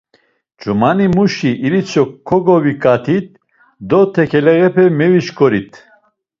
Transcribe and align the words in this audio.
Ç̌umanimuşi 0.59 1.51
iritzo 1.65 2.03
ǩoǩoviǩatit 2.27 3.27
do 3.89 3.99
tekeleğepe 4.13 4.85
mevişǩorit. 4.97 5.71